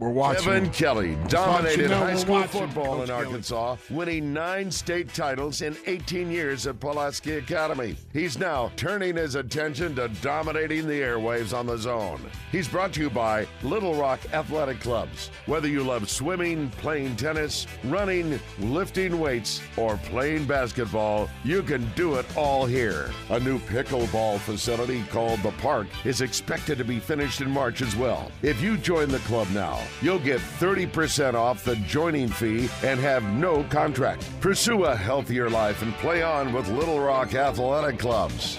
[0.00, 0.44] We're watching.
[0.44, 3.26] Kevin Kelley dominated know, high school watching, football Coach in Kelley.
[3.26, 7.96] Arkansas, winning nine state titles in 18 years at Pulaski Academy.
[8.10, 12.18] He's now turning his attention to dominating the airwaves on the zone.
[12.50, 15.30] He's brought to you by Little Rock Athletic Clubs.
[15.44, 22.14] Whether you love swimming, playing tennis, running, lifting weights, or playing basketball, you can do
[22.14, 23.10] it all here.
[23.28, 27.94] A new pickleball facility called The Park is expected to be finished in March as
[27.96, 28.32] well.
[28.40, 33.24] If you join the club now, you'll get 30% off the joining fee and have
[33.34, 34.28] no contract.
[34.40, 38.56] Pursue a healthier life and play on with Little Rock Athletic Clubs.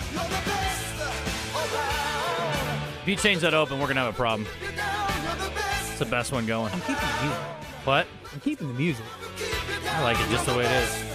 [3.01, 4.47] If you change that open, we're gonna have a problem.
[5.89, 6.71] It's the best one going.
[6.71, 7.39] I'm keeping the music.
[7.83, 8.07] What?
[8.33, 9.05] I'm keeping the music.
[9.89, 11.11] I like it just the way it is.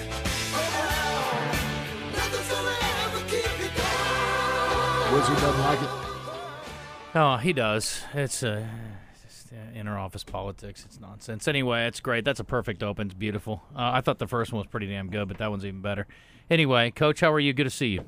[5.12, 5.88] Wizard doesn't like it.
[7.14, 8.02] No, he does.
[8.12, 8.62] It's just uh,
[9.74, 10.84] inner office politics.
[10.84, 11.48] It's nonsense.
[11.48, 12.24] Anyway, it's great.
[12.24, 13.06] That's a perfect open.
[13.08, 13.62] It's beautiful.
[13.74, 16.06] Uh, I thought the first one was pretty damn good, but that one's even better.
[16.50, 17.52] Anyway, Coach, how are you?
[17.52, 18.04] Good to see you.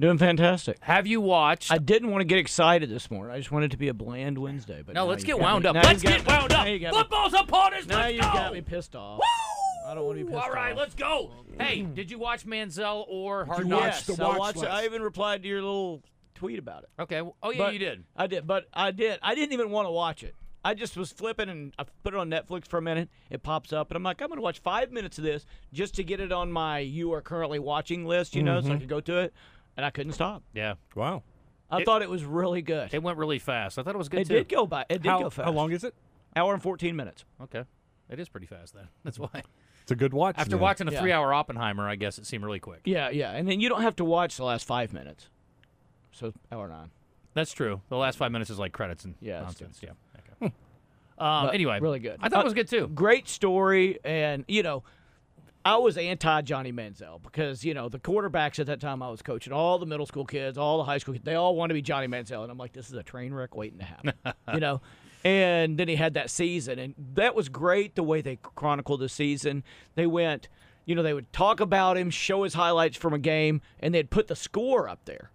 [0.00, 0.78] Doing fantastic.
[0.80, 1.70] Have you watched?
[1.70, 3.34] I didn't want to get excited this morning.
[3.34, 4.82] I just wanted it to be a bland Wednesday.
[4.84, 5.74] But no, let's get wound me- up.
[5.74, 6.66] now Let's get me- wound up.
[6.66, 7.86] you got me- Football's upon us.
[7.86, 8.32] Now Let's you go.
[8.32, 9.18] got me pissed off.
[9.18, 9.24] Woo!
[9.90, 10.46] I don't want to be pissed off.
[10.48, 10.78] All right, off.
[10.78, 11.30] let's go.
[11.60, 14.08] Hey, did you watch Manziel or Hard Knocks?
[14.08, 14.70] watch I watched list?
[14.72, 16.02] I even replied to your little
[16.34, 16.88] tweet about it.
[17.02, 17.20] Okay.
[17.20, 18.04] Oh yeah, But- you did.
[18.16, 19.18] I did, but I did.
[19.22, 20.34] I didn't even want to watch it.
[20.64, 23.08] I just was flipping and I put it on Netflix for a minute.
[23.30, 25.94] It pops up, and I'm like, I'm going to watch five minutes of this just
[25.96, 28.80] to get it on my "you are currently watching" list, you know, so I mm-hmm.
[28.80, 29.34] could go to it.
[29.76, 30.42] And I couldn't stop.
[30.52, 30.74] Yeah.
[30.94, 31.22] Wow.
[31.70, 32.92] I It- thought it was really good.
[32.92, 33.78] It went really fast.
[33.78, 34.34] I thought it was good It too.
[34.34, 34.84] did go by.
[34.90, 35.46] It did How, go fast.
[35.46, 35.94] how long is it?
[36.36, 37.24] Hour and 14 minutes.
[37.40, 37.64] Okay.
[38.10, 38.88] It is pretty fast then.
[39.04, 39.42] That's why.
[39.82, 40.36] It's a good watch.
[40.38, 40.60] After then.
[40.60, 41.00] watching a Yeah.
[41.00, 42.82] three-hour Oppenheimer, I guess it seemed really quick.
[42.84, 45.28] Yeah, yeah, and then you don't have to watch the last five minutes.
[46.12, 46.90] So hour nine.
[47.34, 47.80] That's true.
[47.88, 49.80] The last five minutes is like credits and Yeah, nonsense.
[49.82, 49.92] Yeah.
[51.22, 52.18] Um, anyway, really good.
[52.20, 52.88] I thought Uh, it was good too.
[52.88, 54.82] Great story, and you know,
[55.64, 59.22] I was anti Johnny Manziel because you know the quarterbacks at that time I was
[59.22, 61.74] coaching, all the middle school kids, all the high school kids, they all want to
[61.74, 64.12] be Johnny Manziel, and I'm like, this is a train wreck waiting to happen,
[64.54, 64.80] you know.
[65.24, 69.08] And then he had that season, and that was great the way they chronicled the
[69.08, 69.62] season.
[69.94, 70.48] They went,
[70.84, 74.10] you know, they would talk about him, show his highlights from a game, and they'd
[74.10, 75.30] put the score up there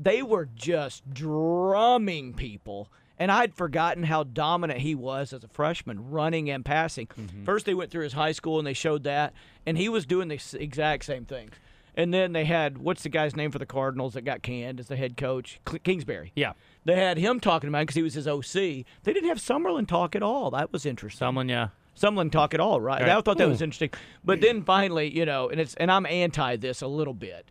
[0.00, 2.88] they were just drumming people.
[3.18, 7.08] And I'd forgotten how dominant he was as a freshman, running and passing.
[7.44, 9.34] First, they went through his high school and they showed that,
[9.66, 11.50] and he was doing the exact same thing.
[11.96, 14.86] And then they had what's the guy's name for the Cardinals that got canned as
[14.86, 16.30] the head coach, Kingsbury.
[16.36, 16.52] Yeah.
[16.84, 18.52] They had him talking about because he was his OC.
[18.52, 20.52] They didn't have Sumlin talk at all.
[20.52, 21.26] That was interesting.
[21.26, 21.68] Sumlin, yeah.
[22.00, 23.00] Sumlin talk at all, right?
[23.00, 23.10] Right.
[23.10, 23.90] I thought that was interesting.
[24.24, 27.46] But then finally, you know, and it's and I'm anti this a little bit,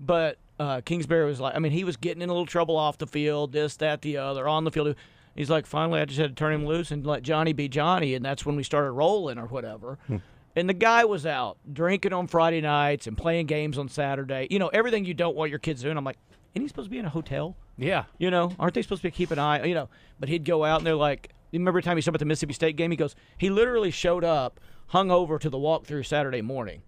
[0.00, 2.98] but uh, Kingsbury was like, I mean, he was getting in a little trouble off
[2.98, 4.94] the field, this, that, the other, on the field.
[5.34, 8.14] He's like, finally, I just had to turn him loose and let Johnny be Johnny,
[8.14, 9.98] and that's when we started rolling or whatever.
[10.06, 10.18] Hmm.
[10.54, 14.46] And the guy was out drinking on Friday nights and playing games on Saturday.
[14.50, 15.96] You know, everything you don't want your kids doing.
[15.96, 16.18] I'm like,
[16.54, 17.56] ain't he supposed to be in a hotel?
[17.78, 18.04] Yeah.
[18.18, 19.64] You know, aren't they supposed to keep an eye?
[19.64, 19.88] You know,
[20.20, 22.18] but he'd go out and they're like, you remember the time he showed up at
[22.20, 22.90] the Mississippi State game?
[22.90, 26.82] He goes, he literally showed up, hung over to the walkthrough Saturday morning.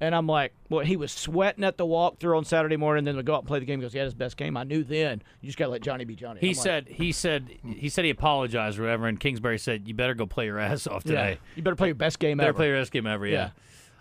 [0.00, 3.04] And I'm like, well, he was sweating at the walkthrough on Saturday morning.
[3.04, 3.80] Then we go out and play the game.
[3.80, 4.56] He goes, he had his best game.
[4.56, 5.22] I knew then.
[5.40, 6.38] You just got to let Johnny be Johnny.
[6.40, 9.88] He I'm like, said he said he said he apologized or whatever, and Kingsbury said
[9.88, 11.38] you better go play your ass off yeah, today.
[11.56, 12.56] you better play your best game Better ever.
[12.56, 13.26] play your best game ever.
[13.26, 13.50] Yeah.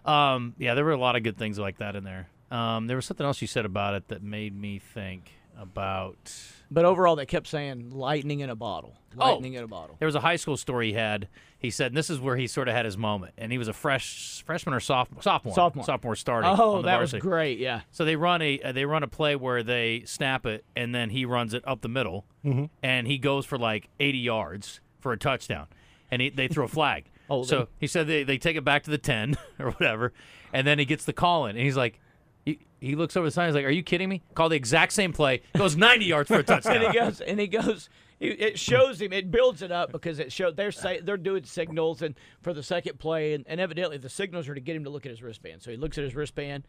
[0.05, 2.29] Um, yeah, there were a lot of good things like that in there.
[2.49, 6.31] Um, there was something else you said about it that made me think about.
[6.71, 8.95] but overall, they kept saying lightning in a bottle.
[9.19, 9.31] Oh.
[9.33, 9.95] Lightning in a bottle.
[9.99, 11.27] There was a high school story he had.
[11.59, 13.67] He said, and this is where he sort of had his moment, and he was
[13.67, 15.85] a fresh freshman or sophomore, sophomore, Sophomore.
[15.85, 16.51] sophomore starting.
[16.51, 17.57] Oh, on the that was great.
[17.57, 17.81] Yeah.
[17.91, 21.09] So they run a uh, they run a play where they snap it and then
[21.09, 22.25] he runs it up the middle
[22.83, 25.65] and he goes for like 80 yards for a touchdown
[26.11, 27.05] and he, they throw a flag.
[27.29, 30.13] Oh, so they- he said they, they take it back to the 10 or whatever
[30.53, 31.99] and then he gets the call in and he's like
[32.79, 34.21] he, looks over the sign he's like are you kidding me?
[34.35, 35.41] Call the exact same play.
[35.55, 36.77] Goes 90 yards for a touchdown.
[36.77, 40.31] and he goes and he goes it shows him it builds it up because it
[40.31, 44.09] show they're say, they're doing signals and for the second play and, and evidently the
[44.09, 45.61] signals are to get him to look at his wristband.
[45.61, 46.63] So he looks at his wristband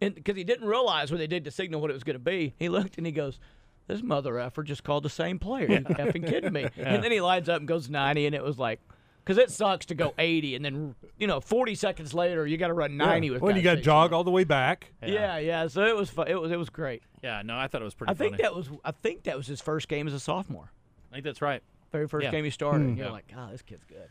[0.00, 2.20] and because he didn't realize when they did the signal what it was going to
[2.20, 2.54] be.
[2.58, 3.38] He looked and he goes
[3.86, 5.70] this mother effer just called the same player.
[5.70, 6.66] You effing kidding me.
[6.76, 8.80] And then he lines up and goes 90 and it was like
[9.28, 12.68] because it sucks to go 80 and then you know 40 seconds later you got
[12.68, 14.92] to run 90 with When you got to guys jog all the way back.
[15.02, 17.82] yeah yeah so it was fu- it was it was great yeah, no, I thought
[17.82, 20.14] it was pretty I think that was I think that was his first game as
[20.14, 20.72] a sophomore
[21.10, 21.62] I think that's right.
[21.92, 22.30] very first Yeah.
[22.30, 22.84] game he started.
[22.90, 22.94] Hmm.
[22.96, 23.12] You're Yeah.
[23.12, 24.08] like, God, this kid's good.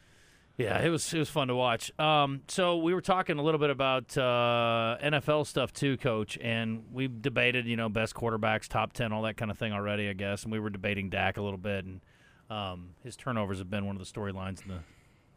[0.57, 1.91] Yeah, it was it was fun to watch.
[1.99, 6.83] Um, so we were talking a little bit about uh, NFL stuff too, Coach, and
[6.91, 10.13] we debated, you know, best quarterbacks, top ten, all that kind of thing already, I
[10.13, 10.41] guess.
[10.43, 12.01] And we were debating Dak a little bit, and
[12.49, 14.79] um, his turnovers have been one of the storylines in the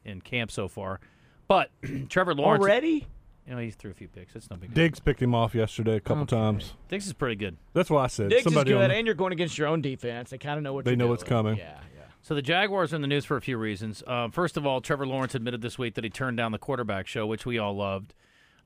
[0.04, 1.00] in camp so far.
[1.48, 1.70] But
[2.08, 3.06] Trevor Lawrence, Already?
[3.46, 4.36] you know, he threw a few picks.
[4.36, 4.84] It's no big deal.
[4.84, 6.36] Diggs picked him off yesterday a couple Okay.
[6.36, 6.74] times.
[6.88, 7.56] Diggs is pretty good.
[7.72, 8.30] That's what I said.
[8.30, 10.30] Diggs is Somebody good, and you're going against your own defense.
[10.30, 11.56] They kind of know what They you're know what's coming.
[11.56, 12.02] Yeah, yeah.
[12.22, 14.02] So the Jaguars are in the news for a few reasons.
[14.06, 17.06] Um, first of all, Trevor Lawrence admitted this week that he turned down the quarterback
[17.06, 18.12] show, which we all loved.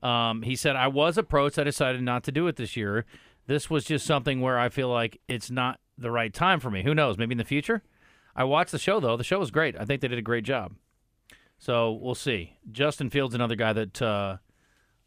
[0.03, 1.57] Um, he said, "I was approached.
[1.57, 3.05] I decided not to do it this year.
[3.47, 6.83] This was just something where I feel like it's not the right time for me.
[6.83, 7.17] Who knows?
[7.17, 7.81] Maybe in the future."
[8.35, 9.15] I watched the show though.
[9.15, 9.79] The show was great.
[9.79, 10.73] I think they did a great job.
[11.57, 12.57] So we'll see.
[12.71, 14.37] Justin Fields, another guy that uh,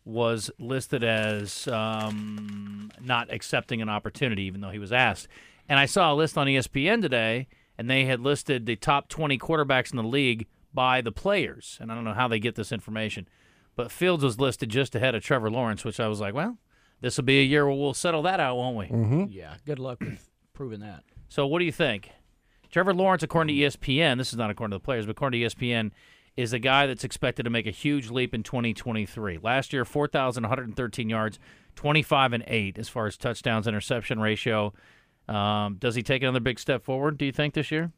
[0.05, 5.29] was listed as um, not accepting an opportunity, even though he was asked.
[5.69, 7.47] And I saw a list on ESPN today,
[7.77, 11.77] and they had listed the top 20 quarterbacks in the league by the players.
[11.81, 13.29] And I don't know how they get this information,
[13.77, 16.59] but Fields was listed just ahead of Trevor Lawrence, which I was like, well,
[17.01, 18.87] this will be a year where we'll settle that out, won't we?
[18.87, 19.25] Mm-hmm.
[19.31, 21.05] Yeah, good luck with proving that.
[21.29, 22.11] So what do you think?
[22.71, 25.47] Trevor Lawrence, according to ESPN, this is not according to the players, but according to
[25.47, 25.91] ESPN,
[26.39, 29.39] is a guy that's expected to make a huge leap in 2023.
[29.43, 31.39] Last year, 4,113 yards,
[31.75, 34.73] 25 and 8 as far as touchdowns interception ratio.
[35.27, 37.91] Um, does he take another big step forward, do you think, this year?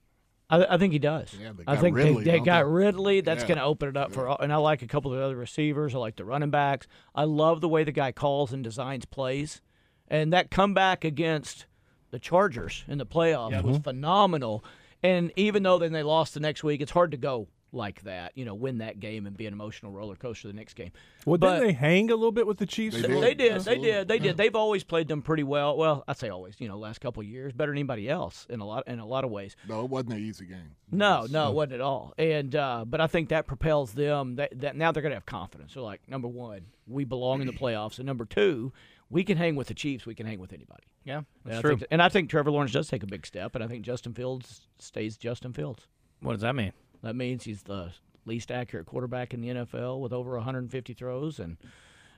[0.49, 1.35] I, I think he does.
[1.39, 2.71] Yeah, I think Ridley, they, they got they?
[2.71, 3.21] Ridley.
[3.21, 3.49] That's Yeah.
[3.49, 4.39] going to open it up for all.
[4.41, 5.95] And I like a couple of the other receivers.
[5.95, 6.87] I like the running backs.
[7.15, 9.61] I love the way the guy calls and designs plays.
[10.09, 11.67] And that comeback against
[12.11, 14.65] the Chargers in the playoffs was phenomenal.
[15.03, 18.33] And even though then they lost the next week, it's hard to go like that.
[18.37, 20.91] You know, win that game and be an emotional roller coaster the next game.
[21.25, 22.97] Well, But- didn't they hang a little bit with the Chiefs?
[23.01, 23.23] They did.
[23.23, 23.53] They did.
[23.53, 23.85] Absolutely.
[23.85, 24.09] They did.
[24.09, 24.37] They did.
[24.37, 25.77] They've always played them pretty well.
[25.77, 26.57] Well, I say always.
[26.61, 29.07] You know, last couple of years, better than anybody else in a lot in a
[29.07, 29.57] lot of ways.
[29.69, 30.77] No, it wasn't an easy game.
[30.91, 32.13] No, no, it wasn't at all.
[32.19, 34.37] And uh, but I think that propels them.
[34.37, 35.75] That, that now they're going to have confidence.
[35.75, 38.73] They're like, number one, we belong in the playoffs, and number two,
[39.09, 40.07] we can hang with the Chiefs.
[40.07, 40.83] We can hang with anybody.
[41.05, 41.77] Yeah, And that's I true.
[41.79, 44.13] think, and I think Trevor Lawrence does take a big step, and I think Justin
[44.13, 45.87] Fields stays Justin Fields.
[46.21, 46.73] what does that mean?
[47.03, 47.93] That means he's the
[48.27, 51.57] least accurate quarterback in the NFL with over 150 throws, and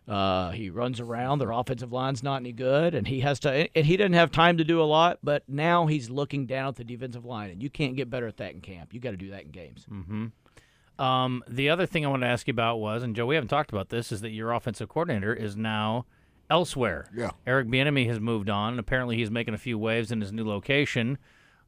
[0.08, 1.38] uh, he runs around.
[1.38, 3.68] Their offensive line's not any good, and he has to.
[3.76, 6.76] And he didn't have time to do a lot, but now he's looking down at
[6.76, 8.92] the defensive line, and you can't get better at that in camp.
[8.92, 9.86] You got to do that in games.
[10.98, 13.48] Um, the other thing I wanted to ask you about was, and Joe, we haven't
[13.48, 16.04] talked about this, is that your offensive coordinator is now
[16.50, 17.06] elsewhere.
[17.16, 17.30] Yeah.
[17.46, 20.44] Eric Bieniemy has moved on, and apparently he's making a few waves in his new
[20.44, 21.16] location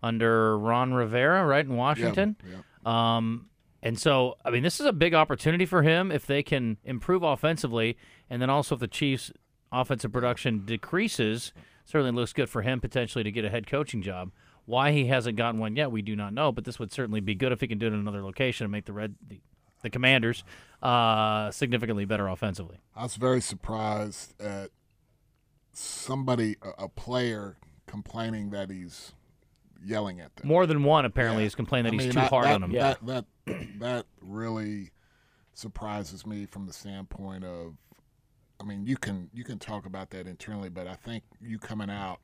[0.02, 2.36] under Ron Rivera, right in Washington.
[2.48, 2.58] yeah.
[2.84, 3.48] Um,
[3.82, 7.22] and so, I mean, this is a big opportunity for him if they can improve
[7.22, 7.98] offensively,
[8.30, 9.30] and then also if the Chiefs'
[9.70, 11.52] offensive production decreases,
[11.84, 14.30] certainly looks good for him potentially to get a head coaching job.
[14.64, 17.34] Why he hasn't gotten one yet, we do not know, but this would certainly be
[17.34, 19.40] good if he can do it in another location and make the red the,
[19.82, 20.42] the Commanders
[20.82, 22.78] uh, significantly better offensively.
[22.96, 24.70] I was very surprised at
[25.74, 29.12] somebody, a, a player, complaining that he's
[29.84, 30.48] yelling at them.
[30.48, 31.46] More than one apparently Yeah.
[31.46, 32.72] has complained that I he's too that, hard that, on him.
[32.72, 33.24] That, that
[33.78, 34.90] that really
[35.52, 37.74] surprises me from the standpoint of,
[38.60, 41.90] I mean, you can you can talk about that internally, but I think you coming
[41.90, 42.20] out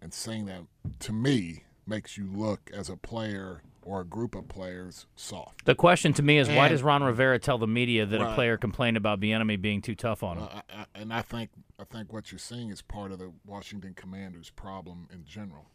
[0.00, 0.62] and saying that
[1.00, 5.64] to me makes you look as a player or a group of players soft.
[5.64, 8.56] The question to me is why does Ron Rivera tell the media that a player
[8.56, 10.44] complained about Bieniemy being too tough on him?
[10.44, 11.50] Uh, I, I, and I think
[11.80, 15.66] I think what you're seeing is part of the Washington Commanders' problem in general.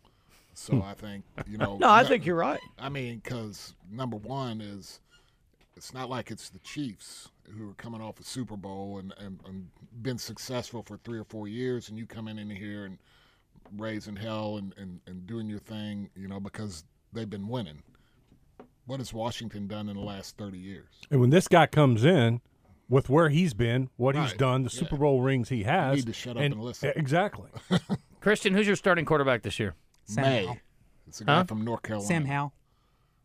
[0.57, 0.81] So hmm.
[0.81, 1.77] I think you know.
[1.79, 2.59] No, I no- think you're right.
[2.79, 4.99] I mean, because number one is
[5.75, 9.39] it's not like it's the Chiefs who are coming off a Super Bowl and, and,
[9.45, 9.67] and
[10.01, 12.97] been successful for three or four years, and you coming in here and
[13.77, 16.83] raising hell and, and, and doing your thing, you know, because
[17.13, 17.81] they've been winning.
[18.85, 20.87] What has Washington done in the last 30 years?
[21.11, 22.41] And when this guy comes in,
[22.89, 24.79] with where he's been, what he's done, the Yeah.
[24.79, 26.93] Super Bowl rings he has, need to shut up and listen.
[26.95, 27.49] Exactly.
[28.21, 29.75] Christian, who's your starting quarterback this year?
[30.07, 30.45] Sam May.
[30.45, 30.57] Howell.
[31.07, 31.43] It's a guy Huh?
[31.45, 32.07] from North Carolina.
[32.07, 32.53] Sam Howell.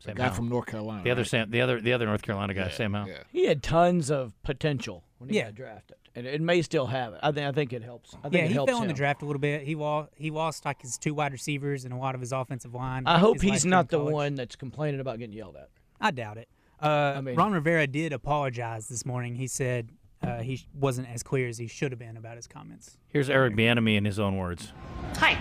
[0.00, 0.34] A Sam guy Howell.
[0.34, 1.02] from North Carolina.
[1.02, 1.28] The other right?
[1.28, 3.08] Sam, the other, the other North Carolina guy, Yeah, Sam Howell.
[3.08, 3.22] Yeah.
[3.30, 5.44] He had tons of potential when he Yeah.
[5.46, 7.20] got drafted, and it may still have it.
[7.22, 8.14] I think I think it helps.
[8.16, 8.96] I think Yeah, it he helps fell in the him.
[8.96, 9.62] draft a little bit.
[9.62, 12.74] He lost, he lost like his two wide receivers and a lot of his offensive
[12.74, 13.04] line.
[13.06, 14.12] I hope his he's year in not the college.
[14.12, 15.68] one that's complaining about getting yelled at.
[16.00, 16.48] I doubt it.
[16.80, 19.36] Uh, mean- Ron Rivera did apologize this morning.
[19.36, 22.48] He said uh, he sh- wasn't as clear as he should have been about his
[22.48, 22.96] comments.
[23.08, 24.72] Here's Eric Bieniemy in his own words.
[25.18, 25.36] Hi.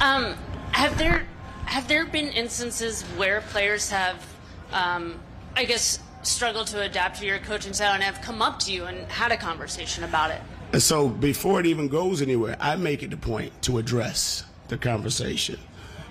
[0.00, 0.36] Um,
[0.74, 1.26] have there
[1.66, 4.24] have there been instances where players have,
[4.72, 5.18] um,
[5.56, 8.84] I guess, struggled to adapt to your coaching style and have come up to you
[8.84, 10.80] and had a conversation about it?
[10.80, 15.58] So before it even goes anywhere, I make it a point to address the conversation.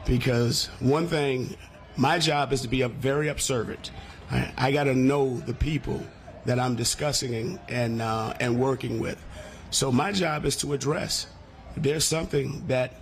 [0.05, 1.55] Because one thing,
[1.95, 3.91] my job is to be a very observant
[4.33, 6.01] I, I got to know the people
[6.45, 9.23] that I'm discussing and, uh, and working with.
[9.71, 11.27] So my job is to address.
[11.75, 12.93] If there's something that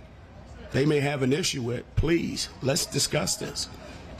[0.72, 3.68] they may have an issue with, please let's discuss this.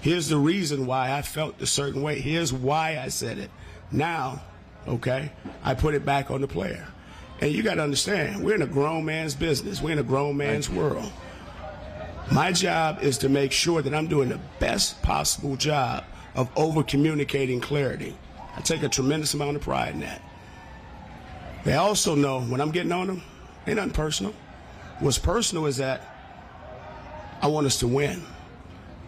[0.00, 2.20] Here's the reason why I felt a certain way.
[2.20, 3.50] Here's why I said it.
[3.90, 4.42] Now,
[4.86, 5.32] okay,
[5.62, 6.88] I put it back on the player.
[7.40, 9.80] And you got to understand, we're in a grown man's business.
[9.80, 11.10] We're in a grown man's world.
[12.30, 16.04] My job is to make sure that I'm doing the best possible job
[16.34, 18.16] of over communicating clarity.
[18.56, 20.22] I take a tremendous amount of pride in that.
[21.64, 23.22] They also know when I'm getting on them,
[23.66, 24.34] ain't nothing personal.
[25.00, 26.11] What's personal is that
[27.42, 28.22] I want us to win.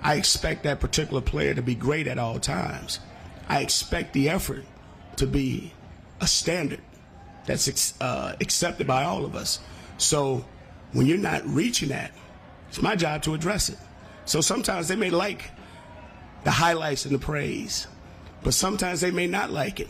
[0.02, 3.00] I expect that particular player to be great at all times.
[3.48, 4.64] I expect the effort
[5.16, 5.72] to be
[6.20, 6.80] a standard
[7.46, 9.60] that's uh, accepted by all of us.
[9.96, 10.44] So
[10.92, 12.12] when you're not reaching that,
[12.68, 13.78] it's my job to address it.
[14.24, 15.50] So sometimes they may like
[16.42, 17.86] the highlights and the praise,
[18.42, 19.88] but sometimes they may not like it.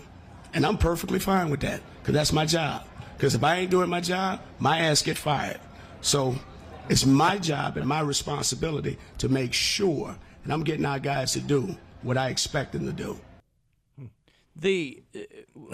[0.53, 2.87] And I'm perfectly fine with that because that's my job.
[3.17, 5.61] Because if I ain't doing my job, my ass get fired.
[6.01, 6.37] So
[6.89, 11.41] it's my job and my responsibility to make sure that I'm getting our guys to
[11.41, 13.19] do what I expect them to do.
[14.57, 15.21] The uh,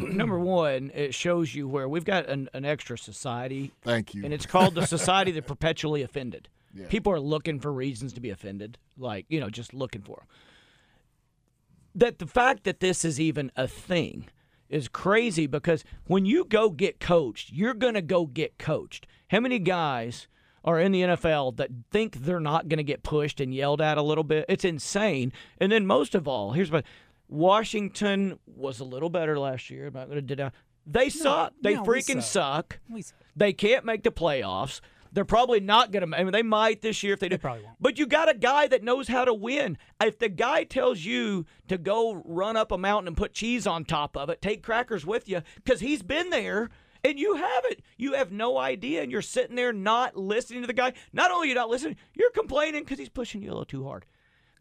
[0.00, 3.72] number one, it shows you where we've got an, an extra society.
[3.82, 4.24] Thank you.
[4.24, 6.48] And it's called the Society that Perpetually Offended.
[6.72, 6.86] Yeah.
[6.88, 10.26] People are looking for reasons to be offended, like, you know, just looking for them.
[11.94, 14.28] That the fact that this is even a thing
[14.68, 19.06] is crazy because when you go get coached, you're going to go get coached.
[19.28, 20.28] How many guys
[20.64, 23.98] are in the NFL that think they're not going to get pushed and yelled at
[23.98, 24.44] a little bit?
[24.48, 25.32] It's insane.
[25.58, 26.84] And then most of all, here's what
[27.28, 29.86] Washington was a little better last year.
[29.86, 30.50] I'm not going to deny.
[30.86, 31.52] They suck.
[31.62, 32.78] They no, freaking suck.
[32.92, 33.02] suck.
[33.02, 33.14] Suck.
[33.36, 34.80] They can't make the playoffs.
[35.12, 36.16] They're probably not going to.
[36.16, 37.38] I mean, they might this year if they do.
[37.38, 37.76] probably won't.
[37.80, 39.76] But you got a guy that knows how to win.
[40.00, 43.84] If the guy tells you to go run up a mountain and put cheese on
[43.84, 46.70] top of it, take crackers with you because he's been there
[47.04, 47.80] and you haven't.
[47.96, 50.92] You have no idea, and you're sitting there not listening to the guy.
[51.12, 53.84] Not only are you not listening, you're complaining because he's pushing you a little too
[53.84, 54.06] hard.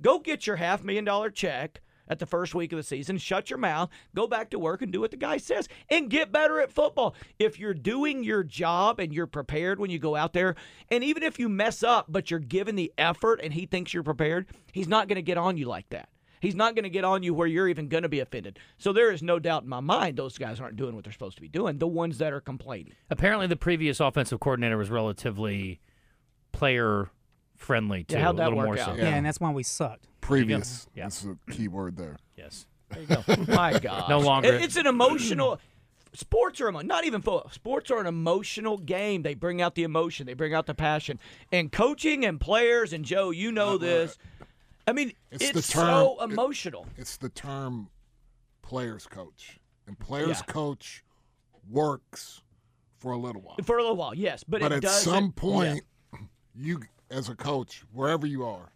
[0.01, 3.17] Go get your half million dollar check at the first week of the season.
[3.17, 3.89] Shut your mouth.
[4.15, 7.15] Go back to work and do what the guy says and get better at football.
[7.37, 10.55] If you're doing your job and you're prepared when you go out there,
[10.89, 14.03] and even if you mess up, but you're giving the effort and he thinks you're
[14.03, 16.09] prepared, he's not going to get on you like that.
[16.39, 18.59] He's not going to get on you where you're even going to be offended.
[18.77, 21.35] So there is no doubt in my mind those guys aren't doing what they're supposed
[21.37, 21.77] to be doing.
[21.79, 22.93] The ones that are complaining.
[23.09, 25.79] Apparently, the previous offensive coordinator was relatively
[26.51, 27.09] player
[27.55, 28.15] friendly too.
[28.15, 28.95] Yeah, how'd a that little work more out?
[28.95, 29.01] so.
[29.01, 30.07] Yeah, and that's why we sucked.
[30.21, 30.87] Previous.
[30.95, 31.03] Yeah.
[31.03, 32.17] That's a key word there.
[32.37, 32.65] Yes.
[32.89, 33.23] There you go.
[33.53, 34.09] My God.
[34.09, 35.59] No longer- It's an emotional.
[36.13, 37.51] Sports are emo- not even football.
[37.51, 39.21] Sports are an emotional game.
[39.21, 40.25] They bring out the emotion.
[40.25, 41.19] They bring out the passion.
[41.51, 44.17] And coaching and players and Joe, you know this.
[44.89, 46.85] I mean, It's it's, the term- so it- emotional.
[46.97, 47.89] It's the term
[48.61, 49.59] players coach.
[49.87, 50.53] And players Yeah.
[50.53, 51.03] coach
[51.69, 52.41] works
[52.97, 53.55] for a little while.
[53.63, 55.11] For a little while, yes, but, but it at doesn't.
[55.13, 55.31] some yeah.
[55.35, 55.83] point,
[56.55, 56.81] you
[57.11, 58.71] as a coach, wherever you are,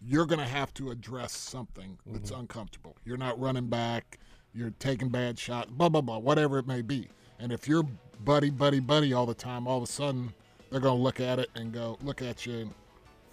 [0.00, 2.40] you're going to have to address something that's Mm-hmm.
[2.40, 2.96] uncomfortable.
[3.04, 4.18] You're not running back.
[4.52, 5.70] You're taking bad shots.
[5.70, 6.18] Blah blah blah.
[6.18, 7.08] Whatever it may be.
[7.38, 7.84] And if you're
[8.20, 10.32] buddy buddy buddy all the time, all of a sudden
[10.70, 12.74] they're going to look at it and go look at you and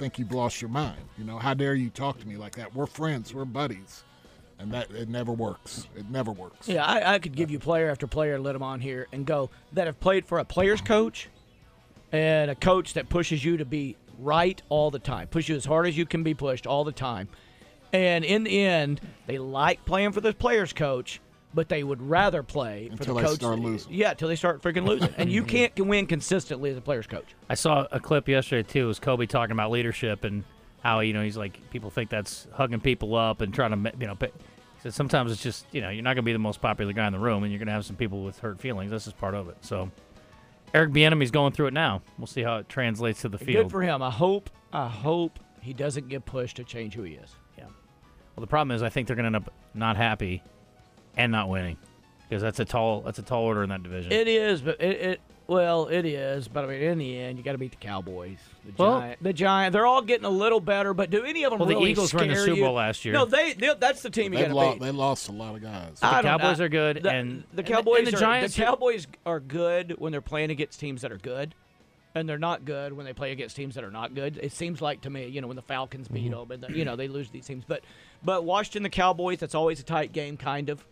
[0.02, 1.00] think you've lost your mind.
[1.16, 2.74] You know, how dare you talk to me like that?
[2.74, 3.36] We're friends.
[3.36, 4.04] We're buddies.
[4.58, 5.88] And that it never works.
[5.96, 6.68] It never works.
[6.68, 9.52] Yeah, I, I could give you player after player, let them on here, and go
[9.74, 11.30] that have played for a player's coach
[12.12, 15.66] and a coach that pushes you to be right all the time, push you as
[15.66, 17.28] hard as you can be pushed all the time.
[17.94, 21.22] And in the end, they like playing for the player's coach,
[21.54, 23.36] but they would rather play for Until the they coach.
[23.36, 23.94] start losing.
[23.94, 25.14] Yeah, until they start freaking losing.
[25.18, 27.36] and you can't win consistently as a player's coach.
[27.50, 28.86] I saw a clip yesterday too.
[28.86, 30.44] It was Kobe talking about leadership and
[30.84, 34.08] how you know he's like people think that's hugging people up and trying to you
[34.08, 34.16] know.
[34.16, 36.62] But he said sometimes it's just you know you're not going to be the most
[36.62, 38.92] popular guy in the room and you're going to have some people with hurt feelings.
[38.92, 39.58] This is part of it.
[39.62, 39.92] So
[40.74, 42.02] Eric Bieniemy's going through it now.
[42.18, 43.66] We'll see how it translates to the field.
[43.66, 44.02] Good for him.
[44.02, 44.50] I hope.
[44.72, 47.36] I hope he doesn't get pushed to change who he is.
[47.58, 47.66] Yeah.
[48.36, 50.42] Well, the problem is I think they're going to end up not happy
[51.18, 51.78] and not winning
[52.30, 54.12] because that's a tall that's a tall order in that division.
[54.12, 56.48] It is, but it, it well, it is.
[56.48, 59.24] But I mean, in the end, you got to beat the Cowboys, the Well- Giant,
[59.24, 59.74] the Giant.
[59.74, 62.14] They're all getting a little better, but do any of them Well, the really Eagles
[62.14, 62.64] were in the scare Super you?
[62.64, 63.14] Bowl last year.
[63.14, 64.82] No, they, they that's the team you They, got to beat.
[64.86, 66.00] they lost a lot of guys.
[66.00, 68.56] the I Cowboys I- are good, the, and the and Cowboys and the are, Giants.
[68.56, 71.54] The Cowboys are good when they're playing against teams that are good,
[72.16, 74.40] and they're not good when they play against teams that are not good.
[74.42, 76.50] It seems like to me, you know, when the Falcons beat Mm-hmm.
[76.50, 77.66] them, and the, you know they lose these teams.
[77.68, 77.82] But
[78.24, 80.86] but Washington, the Cowboys, that's always a tight game, kind of.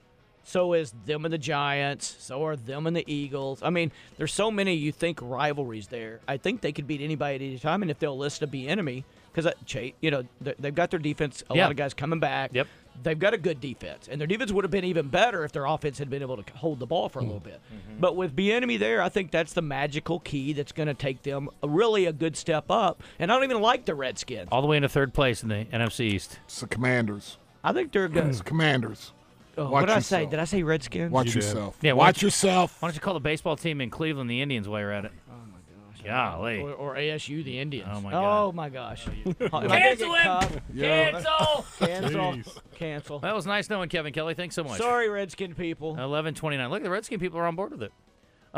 [0.49, 2.15] So is them and the Giants.
[2.19, 3.61] So are them and the Eagles.
[3.61, 6.21] I mean, there's so many you think rivalries there.
[6.27, 9.03] I think they could beat anybody at any time, and if they'll list to Bieniemy,
[9.31, 9.53] because
[10.01, 11.43] you know they- they've got their defense.
[11.51, 11.63] A Yeah.
[11.63, 12.49] lot of guys coming back.
[12.53, 12.67] Yep.
[13.03, 15.65] They've got a good defense, and their defense would have been even better if their
[15.65, 17.49] offense had been able to hold the ball for a little mm-hmm.
[17.49, 17.61] bit.
[17.71, 17.99] Mm-hmm.
[17.99, 21.49] But with Bieniemy there, I think that's the magical key that's going to take them
[21.61, 23.03] a, really a good step up.
[23.19, 24.49] And I don't even like the Redskins.
[24.51, 26.39] All the way into third place in the NFC East.
[26.45, 27.37] It's the Commanders.
[27.63, 28.25] I think they're good.
[28.25, 29.13] It's the Commanders.
[29.59, 30.17] Oh, what did I say?
[30.19, 30.31] yourself.
[30.31, 31.11] Did I say Redskins?
[31.11, 31.43] Watch You did.
[31.43, 31.77] yourself.
[31.81, 32.81] Yeah, why Watch yourself.
[32.81, 35.11] Why don't you call the baseball team in Cleveland the Indians while you're at it?
[35.29, 35.57] Oh my
[35.93, 36.05] gosh.
[36.05, 36.59] Golly.
[36.61, 37.89] Or, or ASU, the Indians.
[37.91, 39.05] Oh, my Oh my gosh.
[39.39, 40.61] Cancel him!
[40.77, 41.65] Cancel!
[41.79, 42.33] Cancel.
[42.33, 42.57] Jeez.
[42.75, 43.19] Cancel.
[43.19, 44.33] That was nice knowing Kevin Kelley.
[44.33, 44.77] Thanks so much.
[44.77, 45.97] Sorry, Redskin people.
[45.99, 46.69] Eleven twenty nine.
[46.69, 47.91] Look, the Redskin people are on board with it.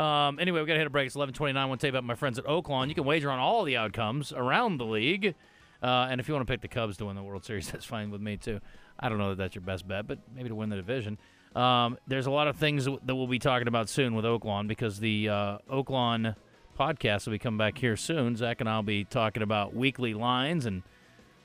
[0.00, 1.06] Um, anyway, we got to hit a break.
[1.06, 1.64] It's eleven twenty nine.
[1.64, 2.88] I want to tell you about my friends at Oaklawn.
[2.88, 5.34] You can wager on all the outcomes around the league,
[5.82, 7.84] uh, and if you want to pick the Cubs to win the World Series, that's
[7.84, 8.60] fine with me too.
[8.98, 11.18] I don't know that that's your best bet, but maybe to win the division.
[11.56, 15.00] Um, there's a lot of things that we'll be talking about soon with Oaklawn because
[15.00, 16.34] the uh, Oaklawn
[16.78, 18.36] podcast will be coming back here soon.
[18.36, 20.82] Zach and I'll be talking about weekly lines and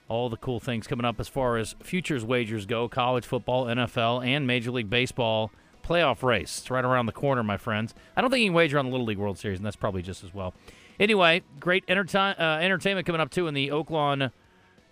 [0.08, 4.25] all the cool things coming up as far as futures wagers go college football, NFL,
[4.25, 5.51] and Major League Baseball
[5.88, 6.60] playoff race.
[6.60, 7.94] It's right around the corner, my friends.
[8.15, 10.01] I don't think you can wager on the Little League World Series, and that's probably
[10.01, 10.53] just as well.
[11.00, 14.32] Anyway, great enterti- uh, entertainment coming up, too, in the Oaklawn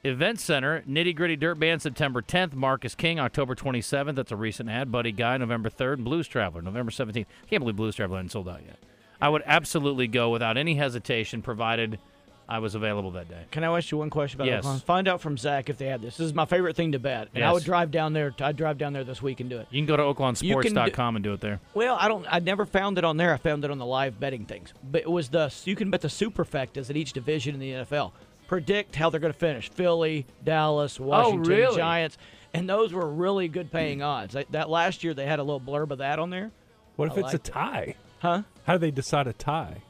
[0.03, 0.83] Event Center.
[0.87, 2.53] Nitty Gritty Dirt Band September 10th.
[2.53, 4.15] Marcus King October 27th.
[4.15, 4.91] That's a recent ad.
[4.91, 6.03] Buddy Guy November 3rd.
[6.03, 7.25] Blues Traveler November 17th.
[7.49, 8.77] Can't believe Blues Traveler hasn't sold out yet.
[9.19, 11.99] I would absolutely go without any hesitation, provided
[12.47, 13.43] I was available that day.
[13.51, 14.65] Can I ask you one question about Yes.
[14.65, 14.83] Oaklawn?
[14.83, 16.17] Find out from Zach if they have this.
[16.17, 18.33] This is my favorite thing to bet, and I would drive down there.
[18.39, 19.67] I'd drive down there this week and do it.
[19.71, 20.03] You can go to
[20.43, 21.59] You can do- and do it there.
[21.73, 22.25] Well, I don't.
[22.29, 23.33] I never found it on there.
[23.33, 24.73] I found it on the live betting things.
[24.83, 28.11] But it was the you can bet the superfectas at each division in the NFL.
[28.47, 31.75] Predict how they're going to finish: Philly, Dallas, oh, Washington, really?
[31.77, 32.17] Giants,
[32.53, 34.33] and those were really good paying odds.
[34.33, 36.51] That, that last year they had a little blurb of that on there.
[36.95, 37.51] What if I it's a liked it.
[37.51, 37.95] tie?
[38.19, 38.41] Huh?
[38.65, 39.81] How do they decide a tie?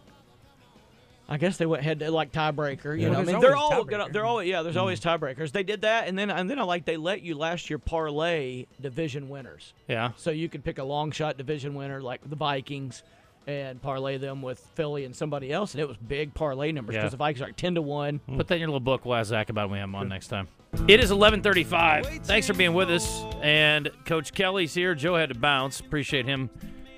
[1.27, 2.97] I guess they went head to like tiebreaker.
[2.97, 3.13] You Yeah.
[3.13, 4.61] know, I mean, they're all gonna, they're always yeah.
[4.61, 5.23] There's always mm-hmm.
[5.23, 5.51] tiebreakers.
[5.51, 8.65] They did that, and then and then I like they let you last year parlay
[8.79, 9.73] division winners.
[9.87, 10.11] Yeah.
[10.17, 13.03] So you could pick a long shot division winner like the Vikings
[13.47, 17.01] and parlay them with Philly and somebody else, and it was big parlay numbers Yeah.
[17.01, 18.19] because the Vikings are like ten to one.
[18.27, 18.37] Hmm.
[18.37, 19.05] Put that in your little book.
[19.05, 20.47] We'll ask Zach about when we have him on next time.
[20.87, 22.25] It is 11:35.
[22.25, 23.23] Thanks for being with us.
[23.41, 24.93] And Coach Kelley's here.
[24.93, 25.79] Joe had to bounce.
[25.79, 26.49] Appreciate him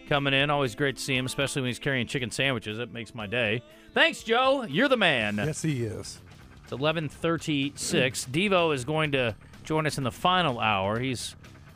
[0.08, 0.50] coming in.
[0.50, 2.78] Always great to see him, especially when he's carrying chicken sandwiches.
[2.78, 3.62] That makes my day.
[3.94, 4.64] Thanks, Joe.
[4.64, 5.38] You're the man.
[5.38, 6.20] Yes, he is.
[6.64, 8.28] It's 11:36.
[8.30, 11.00] Devo is going to join us in the final hour.
[11.00, 11.36] He's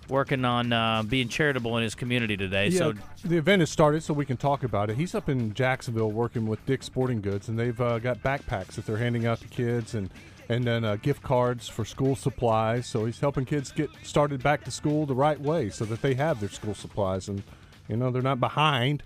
[0.10, 2.68] working on uh, being charitable in his community today.
[2.68, 4.98] Yeah, So the event has started, so we can talk about it.
[4.98, 8.86] He's up in Jacksonville working with Dick's Sporting Goods, and they've uh, got backpacks that
[8.86, 10.10] they're handing out to kids, and
[10.50, 12.86] and then uh, gift cards for school supplies.
[12.86, 16.14] So he's helping kids get started back to school the right way, so that they
[16.16, 17.42] have their school supplies, and
[17.92, 19.04] you know they're not behind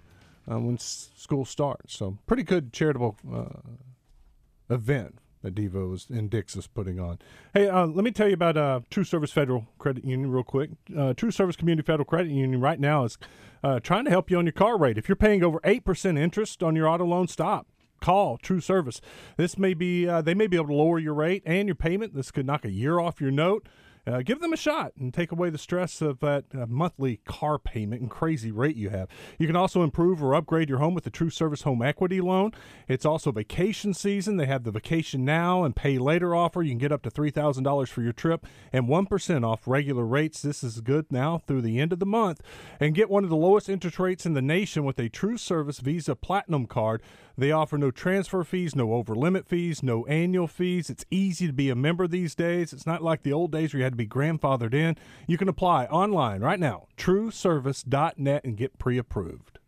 [0.49, 1.97] uh, when s- school starts.
[1.97, 7.19] So pretty good charitable uh, event that Devo is, and Dick's is putting on.
[7.53, 10.71] Hey, uh, let me tell you about uh, True Service Federal Credit Union real quick.
[10.97, 13.17] Uh, True Service Community Federal Credit Union right now is
[13.63, 14.97] uh, trying to help you on your car rate.
[14.97, 17.67] If you're paying over eight percent interest on your auto loan, stop.
[18.01, 19.01] Call True Service.
[19.37, 22.13] This may be uh, they may be able to lower your rate and your payment.
[22.13, 23.67] This could knock a year off your note.
[24.07, 27.57] Uh, give them a shot and take away the stress of that uh, monthly car
[27.57, 29.09] payment and crazy rate you have.
[29.39, 32.51] You can also improve or upgrade your home with the True Service Home Equity Loan.
[32.87, 34.37] It's also vacation season.
[34.37, 36.61] They have the Vacation Now and Pay Later offer.
[36.61, 40.41] You can get up to $3,000 for your trip and 1% off regular rates.
[40.41, 42.41] This is good now through the end of the month.
[42.79, 45.79] And get one of the lowest interest rates in the nation with a True Service
[45.79, 47.01] Visa Platinum card.
[47.37, 50.89] They offer no transfer fees, no over limit fees, no annual fees.
[50.89, 52.71] It's easy to be a member these days.
[52.71, 54.95] It's not like the old days where you had to be grandfathered in.
[55.27, 59.59] You can apply online right now, trueservice.net, and get pre approved.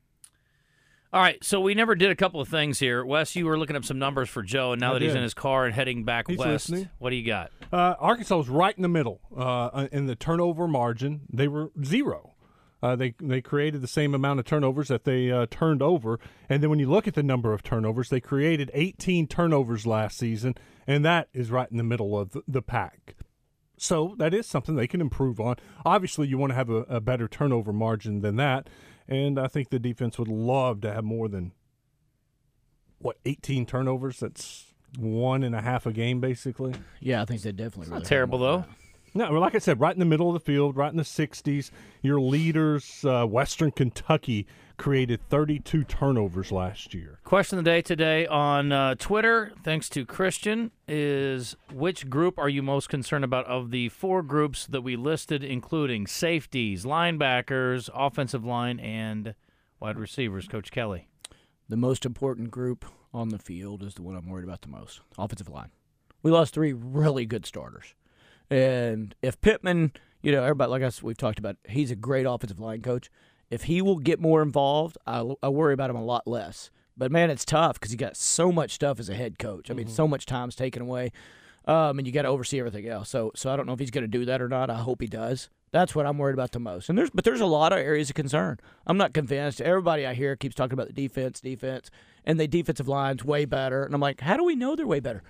[1.13, 3.03] All right, so we never did a couple of things here.
[3.03, 5.23] Wes, you were looking up some numbers for Joe, and now I that he's in
[5.23, 6.89] his car and heading back He's west, listening.
[6.99, 7.49] what do you got?
[7.71, 11.21] Uh, Arkansas was right in the middle uh, in the turnover margin.
[11.31, 12.33] They were zero.
[12.81, 16.61] Uh, they they created the same amount of turnovers that they uh, turned over, and
[16.61, 20.53] then when you look at the number of turnovers, they created 18 turnovers last season,
[20.85, 23.15] and that is right in the middle of the, the pack.
[23.77, 25.55] So that is something they can improve on.
[25.85, 28.69] Obviously, you want to have a, a better turnover margin than that,
[29.07, 31.53] and I think the defense would love to have more than
[32.99, 34.19] what 18 turnovers.
[34.19, 36.73] That's one and a half a game, basically.
[36.99, 37.93] Yeah, I think they definitely.
[37.93, 38.65] Not terrible though.
[39.17, 41.01] No, well, like I said, right in the middle of the field, right in the
[41.01, 41.71] 60s.
[42.03, 44.45] Your leaders, uh, Western Kentucky,
[44.77, 47.17] created 32 turnovers last year.
[47.23, 52.47] Question of the day today on uh, Twitter, thanks to Christian, is which group are
[52.47, 58.45] you most concerned about of the four groups that we listed, including safeties, linebackers, offensive
[58.45, 59.33] line, and
[59.79, 60.47] wide receivers?
[60.47, 61.07] Coach Kelley.
[61.67, 65.01] The most important group on the field is the one I'm worried about the most
[65.17, 65.71] offensive line.
[66.21, 67.95] We lost three really good starters.
[68.49, 72.59] And if Pittman, you know, everybody, like us, we've talked about, he's a great offensive
[72.59, 73.09] line coach.
[73.49, 76.69] If he will get more involved, I, I worry about him a lot less.
[76.97, 79.69] But man, it's tough because you got so much stuff as a head coach.
[79.69, 81.11] I mean, so much time's taken away,
[81.65, 83.09] um, and you got to oversee everything else.
[83.09, 84.69] So, so I don't know if he's going to do that or not.
[84.69, 85.49] I hope he does.
[85.71, 86.89] That's what I'm worried about the most.
[86.89, 88.57] And there's, but there's a lot of areas of concern.
[88.87, 89.61] I'm not convinced.
[89.61, 91.91] Everybody I hear keeps talking about the defense, defense,
[92.25, 93.83] and the defensive line's way better.
[93.83, 95.23] And I'm like, how do we know they're way better?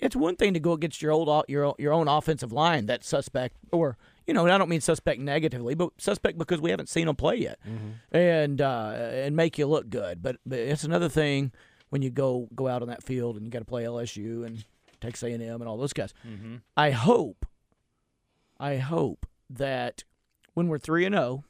[0.00, 3.56] It's one thing to go against your old your your own offensive line that's suspect,
[3.72, 7.16] or you know, I don't mean suspect negatively, but suspect because we haven't seen them
[7.16, 7.58] play yet,
[8.10, 10.22] and uh, and make you look good.
[10.22, 11.52] But, but it's another thing
[11.90, 14.64] when you go go out on that field and you got to play LSU and
[15.00, 16.14] Texas A&M and all those guys.
[16.76, 17.44] I hope,
[18.58, 20.04] I hope that
[20.54, 21.44] when we're three and zero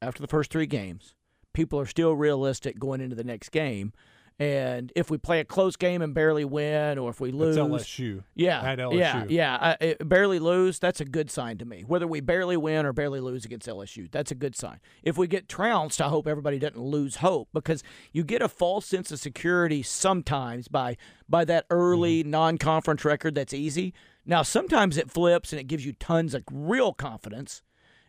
[0.00, 1.14] after the first three games,
[1.52, 3.92] people are still realistic going into the next game.
[4.40, 7.68] And if we play a close game and barely win, or if we lose, That's
[7.68, 8.24] LSU.
[8.34, 8.98] yeah, At LSU.
[8.98, 9.76] yeah, yeah.
[9.78, 11.84] I, barely lose, that's a good sign to me.
[11.86, 14.80] Whether we barely win or barely lose against LSU, that's a good sign.
[15.02, 18.86] If we get trounced, I hope everybody doesn't lose hope because you get a false
[18.86, 20.96] sense of security sometimes by
[21.28, 22.30] by that early Mm-hmm.
[22.30, 23.92] non-conference record that's easy.
[24.24, 27.60] Now, sometimes it flips and it gives you tons of real confidence,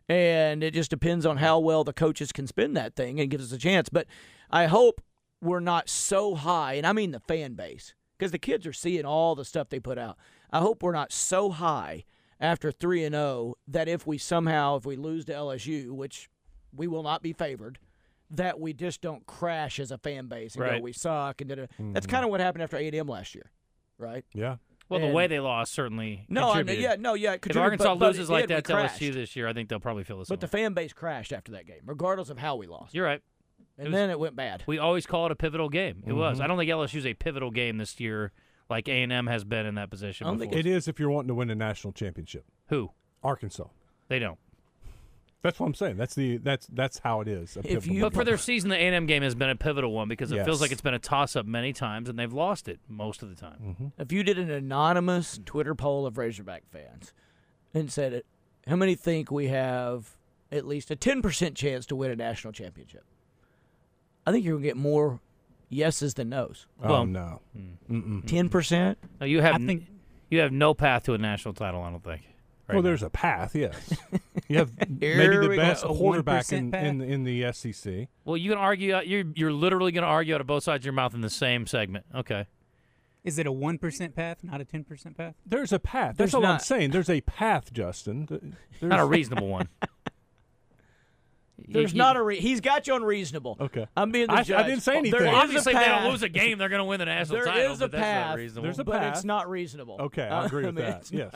[0.07, 3.51] and it just depends on how well the coaches can spin that thing and gives
[3.51, 3.89] us a chance.
[3.89, 4.07] But
[4.49, 5.01] I hope
[5.41, 9.05] we're not so high, and I mean the fan base, because the kids are seeing
[9.05, 10.17] all the stuff they put out.
[10.51, 12.05] I hope we're not so high
[12.39, 16.29] after three and zero that if we somehow if we lose to LSU, which
[16.75, 17.79] we will not be favored,
[18.29, 20.77] that we just don't crash as a fan base and Right.
[20.79, 21.61] go we suck and da-da.
[21.61, 22.11] that's Mm-hmm.
[22.11, 23.51] kind of what happened after A&M last year,
[23.97, 24.23] right?
[24.33, 24.55] Yeah.
[24.89, 26.25] Well, the way they lost certainly.
[26.27, 27.37] No, I mean, yeah, no, yeah.
[27.41, 29.79] If Arkansas but, but loses it like that to LSU this year, I think they'll
[29.79, 30.33] probably feel the same.
[30.33, 32.93] But the fan base crashed after that game, regardless of how we lost.
[32.93, 33.21] You're right.
[33.81, 34.63] And was- then it went bad.
[34.67, 36.03] We always call it a pivotal game.
[36.05, 36.35] It was.
[36.37, 36.43] Mm-hmm.
[36.43, 38.31] I don't think LSU's a pivotal game this year,
[38.69, 40.27] like A and M has been in that position.
[40.27, 40.53] I don't think.
[40.55, 42.45] It is if you're wanting to win a national championship.
[42.67, 42.91] Who?
[43.23, 43.67] Arkansas.
[44.07, 44.39] They don't.
[45.43, 45.97] That's what I'm saying.
[45.97, 47.57] That's the that's that's how it is.
[47.57, 50.07] a If you- But for their season, the A&M game has been a pivotal one
[50.07, 53.23] because it feels like it's been a toss-up many times, and they've lost it most
[53.23, 53.57] of the time.
[53.63, 54.01] Mm-hmm.
[54.01, 57.11] if you did an anonymous Twitter poll of Razorback fans
[57.73, 58.25] and said it,
[58.67, 60.15] how many think we have
[60.51, 63.03] at least a 10% chance to win a national championship?
[64.31, 65.19] I think you're going to get more
[65.69, 66.65] yeses than nos.
[66.83, 67.41] oh well- no.
[67.57, 68.19] Mm-hmm.
[68.21, 68.95] 10%?
[69.19, 69.87] No, you have I n- think-
[70.29, 71.81] you have no path to a national title.
[71.81, 72.21] I don't think.
[72.67, 72.81] right well, now.
[72.89, 73.55] there's a path.
[73.55, 73.75] Yes.
[74.47, 75.61] You have maybe the we go.
[75.61, 78.09] best quarterback in, in in the SEC.
[78.25, 78.93] Well, you can argue.
[78.95, 81.21] out- You're you're literally going to argue out of both sides of your mouth in
[81.21, 82.05] the same segment.
[82.13, 82.47] Okay.
[83.23, 85.35] Is it a one percent path, not a ten percent path?
[85.45, 86.17] There's a path.
[86.17, 86.91] There's That's all I'm saying.
[86.91, 88.25] There's a path, Justin.
[88.29, 89.69] There's, Not a reasonable one.
[91.73, 93.57] There's You- not a re- he's got you on reasonable.
[93.59, 93.87] Okay.
[93.95, 95.21] I'm being the I- I didn't say anything.
[95.21, 97.45] is Obviously, if they don't lose a game, they're going to win the national There
[97.45, 97.71] title.
[97.73, 98.63] is a but that's not path.
[98.63, 99.15] There's a but path.
[99.15, 99.97] it's not reasonable.
[100.01, 101.11] Okay, I uh, agree with mean, that.
[101.11, 101.35] Yes.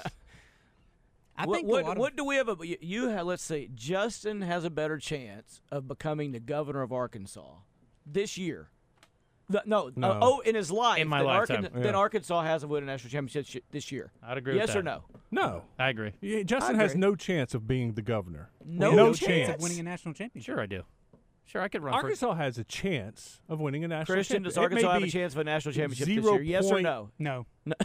[1.37, 2.47] I what think what, a lot what do we have?
[2.49, 3.25] A, you- you have.
[3.25, 3.69] Let's see.
[3.75, 7.55] Justin has a better chance of becoming the governor of Arkansas
[8.05, 8.69] this year.
[9.49, 10.11] The- no, No.
[10.11, 11.63] Uh, oh, in his life, In my than lifetime.
[11.65, 11.81] Arkan- Yeah.
[11.83, 14.11] than Arkansas hasn't won a national championship sh- this year.
[14.23, 14.73] I'd agree yes with that.
[14.73, 15.03] Yes or no?
[15.31, 15.63] No.
[15.77, 16.13] I agree.
[16.21, 17.01] Yeah, Justin has agree.
[17.01, 18.49] no chance of being the governor.
[18.65, 19.19] No no chance.
[19.19, 19.49] chance.
[19.55, 20.53] of winning a national championship.
[20.55, 20.83] Sure, I do.
[21.47, 21.97] Sure, I could run for.
[21.97, 24.79] Arkansas has a chance of winning a national Christian, does championship.
[24.79, 26.41] It may Arkansas have a chance of a national championship this year?
[26.41, 27.09] Yes or point- no?
[27.19, 27.45] No.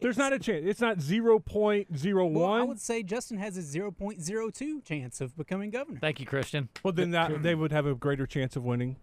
[0.00, 0.64] There's not a chance.
[0.66, 4.48] It's not zero point zero Well, I would say Justin has a zero point zero
[4.50, 5.98] two chance of becoming governor.
[6.00, 6.70] Thank you, Christian.
[6.82, 8.96] Well, then that, they would have a greater chance of winning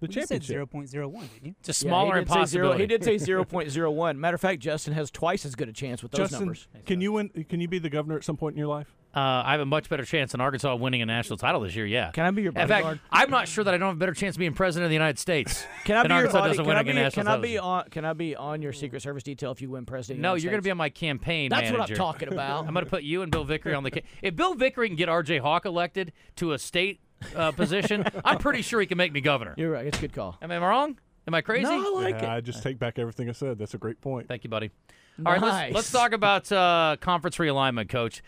[0.00, 1.54] the you said zero point zero one, didn't you?
[1.60, 2.36] It's a Yeah, smaller he did zero.
[2.36, 2.80] impossibility.
[2.82, 4.20] He did say zero point zero one.
[4.20, 6.68] Matter of fact, Justin has twice as good a chance with those Justin, numbers.
[6.86, 7.28] can you win?
[7.48, 8.94] Can you be the governor at some point in your life?
[9.16, 11.86] Uh, I have a much better chance than Arkansas winning a national title this year.
[11.86, 12.10] Yeah.
[12.10, 12.98] Can I be your In bodyguard?
[12.98, 14.90] fact, I'm not sure that I don't have a better chance of being president of
[14.90, 15.64] the United States.
[15.84, 17.32] Can I than be your Arkansas body, doesn't can win I a be, national can
[17.32, 20.18] I be on can I be on your Secret Service detail if you win president?
[20.18, 22.64] of the No, you're going to be on my campaign That's what I'm talking about.
[22.66, 23.92] I'm going to put you and Bill Vickery on the.
[23.92, 25.38] Ca- if Bill Vickery can get R.J.
[25.38, 26.98] Hawk elected to a state
[27.34, 29.54] uh, position, I'm pretty sure he can make me governor.
[29.56, 29.86] You're right.
[29.86, 30.36] It's a good call.
[30.42, 30.98] Am I wrong?
[31.26, 31.64] Am I crazy?
[31.64, 32.36] No, I like yeah, it.
[32.36, 33.58] I just take back everything I said.
[33.58, 34.28] That's a great point.
[34.28, 34.70] Thank you, buddy.
[35.16, 35.26] Nice.
[35.26, 38.22] All right, let's, let's talk about uh, conference realignment, Coach.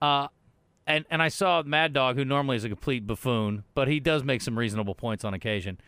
[0.00, 0.28] Uh,
[0.86, 4.24] and and I saw Mad Dog, who normally is a complete buffoon, but he does
[4.24, 5.78] make some reasonable points on occasion.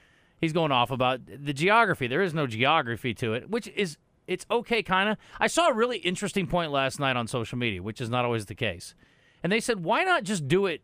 [0.40, 2.06] He's going off about the geography.
[2.06, 5.18] There is no geography to it, which is it's okay, kind of.
[5.38, 8.46] I saw a really interesting point last night on social media, which is not always
[8.46, 8.94] the case.
[9.42, 10.80] And they said, why not just do it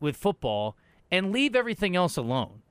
[0.00, 0.76] with football
[1.10, 2.62] and leave everything else alone?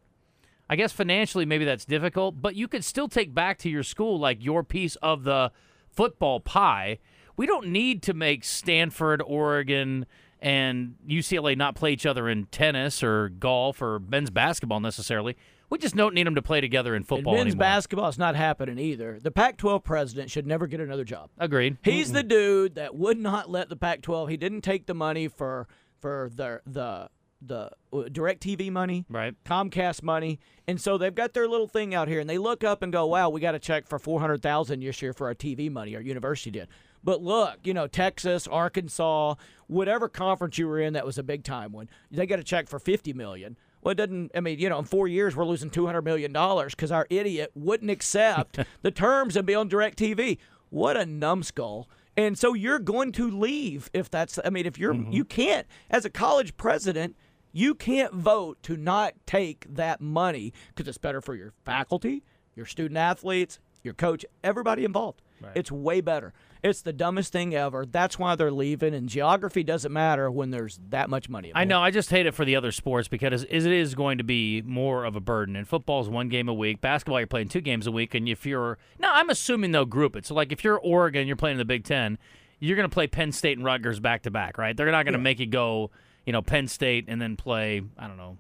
[0.70, 4.20] I guess financially, maybe that's difficult, but you could still take back to your school
[4.20, 5.52] like your piece of the
[5.90, 7.00] football pie.
[7.36, 10.06] We don't need to make Stanford, Oregon,
[10.42, 15.36] and UCLA not play each other in tennis or golf or men's basketball necessarily.
[15.72, 17.60] We just don't need them to play together in football And men's anymore.
[17.62, 19.20] basketball is not happening either.
[19.22, 21.30] The Pac-12 president should never get another job.
[21.38, 21.78] Agreed.
[21.84, 24.30] He's the dude that would not let the Pac-12.
[24.30, 25.68] He didn't take the money for
[26.00, 27.10] for the the
[27.42, 29.34] the uh, direct TV money, Right.
[29.46, 32.82] Comcast money, and so they've got their little thing out here, and they look up
[32.84, 35.36] and go, "Wow, we got a check for four hundred thousand this year for our
[35.36, 35.96] TV money.
[35.96, 36.68] Our university did."
[37.04, 39.36] But look, you know, Texas, Arkansas,
[39.68, 42.68] whatever conference you were in that was a big time one, they got a check
[42.68, 43.58] for fifty million.
[43.82, 44.32] Well, it doesn't.
[44.36, 47.08] I mean, you know, in four years we're losing two hundred million dollars because our
[47.10, 50.38] idiot wouldn't accept the terms and be on Direct TV.
[50.70, 51.90] What a numbskull!
[52.18, 54.38] And so you're going to leave if that's.
[54.44, 57.16] I mean, if you're you can't as a college president,
[57.52, 62.24] you can't vote to not take that money because it's better for your faculty,
[62.56, 65.22] your student athletes, your coach, everybody involved.
[65.56, 66.34] It's way better.
[66.62, 67.86] It's the dumbest thing ever.
[67.86, 68.94] That's why they're leaving.
[68.94, 71.54] And geography doesn't matter when there's that much money.
[71.56, 71.82] I know.
[71.82, 75.06] I just hate it for the other sports because it is going to be more
[75.06, 75.56] of a burden.
[75.56, 76.82] And football is one game a week.
[76.82, 78.14] Basketball, you're playing two games a week.
[78.14, 80.26] And if you're now, I'm assuming they'll group it.
[80.26, 82.18] So, like, if you're Oregon, you're playing in the Big Ten,
[82.60, 84.76] you're going to play Penn State and Rutgers back to back, right?
[84.76, 85.92] They're not going to make you go,
[86.30, 87.82] you know, Penn State and then play.
[87.98, 88.38] I don't know,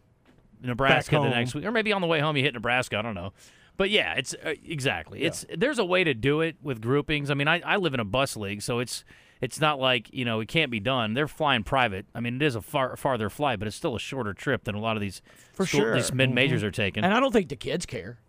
[0.61, 2.99] Nebraska the next week, or maybe on the way home you hit Nebraska.
[2.99, 3.33] I don't know.
[3.77, 5.23] But yeah, it's uh, exactly.
[5.23, 7.31] It's there's a way to do it with groupings.
[7.31, 9.03] I mean, I, I live in a bus league, so it's
[9.41, 11.15] it's not like you know it can't be done.
[11.15, 12.05] They're flying private.
[12.13, 14.75] I mean, it is a far farther flight, but it's still a shorter trip than
[14.75, 15.23] a lot of these
[15.53, 15.95] For school- sure.
[15.95, 17.03] these mid majors are taking.
[17.03, 18.19] And I don't think the kids care.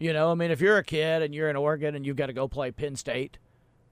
[0.00, 2.26] You know, I mean, if you're a kid and you're in Oregon and you've got
[2.26, 3.38] to go play Penn State,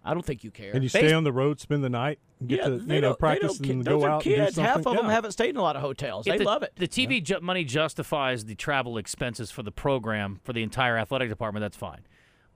[0.04, 0.72] I don't think you care.
[0.72, 3.00] And you Base- stay on the road, spend the night, get yeah, to they you
[3.00, 4.36] know don't- they practice don't and ca- go those are out kids.
[4.38, 4.64] and do something.
[4.64, 5.12] Half of them Yeah.
[5.12, 6.26] haven't stayed in a lot of hotels.
[6.26, 6.72] If They the, love it.
[6.76, 11.28] The TV ju- money justifies the travel expenses for the program for the entire athletic
[11.28, 11.62] department.
[11.62, 12.00] That's fine.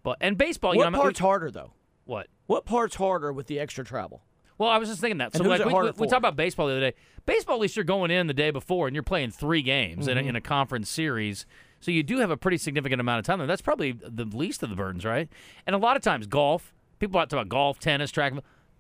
[0.03, 1.73] But and baseball, you what know, I mean, part's harder though?
[2.05, 2.29] what?
[2.47, 4.23] What part's harder with the extra travel?
[4.59, 5.33] Well, I was just thinking that.
[5.33, 6.07] So And who's like it we, we, harder we for?
[6.07, 6.97] talked about baseball the other day.
[7.27, 10.17] Baseball, at least you're going in the day before and you're playing three games in,
[10.17, 10.31] a, mm-hmm.
[10.31, 11.47] in a conference series.
[11.81, 13.47] So you do have a pretty significant amount of time there.
[13.49, 15.29] That's probably the least of the burdens, right?
[15.67, 16.73] And a lot of times, golf.
[17.03, 18.33] People talk about golf, tennis, track.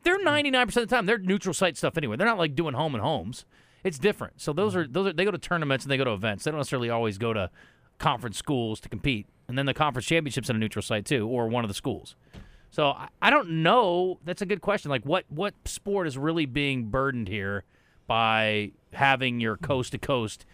[0.05, 0.25] They're mm-hmm.
[0.27, 2.17] 99 percent of the time they're neutral site stuff anyway.
[2.17, 3.45] They're not like doing home and homes.
[3.83, 4.41] It's different.
[4.41, 6.45] So those are those are they go to tournaments and they go to events.
[6.45, 7.51] They don't necessarily always go to
[7.99, 9.27] conference schools to compete.
[9.49, 12.15] And then the conference championships in a neutral site too, or one of the schools.
[12.71, 14.21] So I, I don't know.
[14.25, 14.89] That's a good question.
[14.89, 17.65] Like what what sport is really being burdened here
[18.07, 20.47] by having your coast to coast